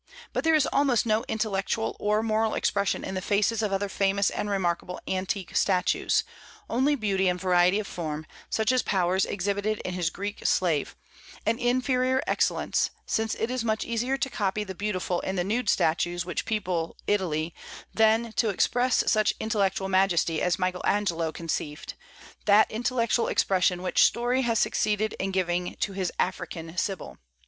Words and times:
But 0.33 0.43
there 0.43 0.55
is 0.55 0.65
almost 0.65 1.05
no 1.05 1.23
intellectual 1.27 1.95
or 1.99 2.23
moral 2.23 2.55
expression 2.55 3.03
in 3.03 3.13
the 3.13 3.21
faces 3.21 3.61
of 3.61 3.71
other 3.71 3.87
famous 3.87 4.31
and 4.31 4.49
remarkable 4.49 4.99
antique 5.07 5.55
statues, 5.55 6.23
only 6.67 6.95
beauty 6.95 7.27
and 7.29 7.39
variety 7.39 7.77
of 7.77 7.85
form, 7.85 8.25
such 8.49 8.71
as 8.71 8.81
Powers 8.81 9.25
exhibited 9.25 9.77
in 9.85 9.93
his 9.93 10.09
Greek 10.09 10.43
Slave, 10.47 10.95
an 11.45 11.59
inferior 11.59 12.19
excellence, 12.25 12.89
since 13.05 13.35
it 13.35 13.51
is 13.51 13.63
much 13.63 13.85
easier 13.85 14.17
to 14.17 14.27
copy 14.31 14.63
the 14.63 14.73
beautiful 14.73 15.19
in 15.19 15.35
the 15.35 15.43
nude 15.43 15.69
statues 15.69 16.25
which 16.25 16.45
people 16.45 16.97
Italy, 17.05 17.53
than 17.93 18.33
to 18.37 18.49
express 18.49 19.03
such 19.05 19.35
intellectual 19.39 19.87
majesty 19.87 20.41
as 20.41 20.57
Michael 20.57 20.81
Angelo 20.83 21.31
conceived 21.31 21.93
that 22.45 22.71
intellectual 22.71 23.27
expression 23.27 23.83
which 23.83 24.03
Story 24.03 24.41
has 24.41 24.57
succeeded 24.57 25.13
in 25.19 25.29
giving 25.29 25.75
to 25.81 25.93
his 25.93 26.11
African 26.17 26.75
Sibyl. 26.75 27.19